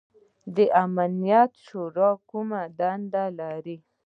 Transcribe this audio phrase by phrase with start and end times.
[0.55, 3.77] د امنیت شورا کومې دندې لري؟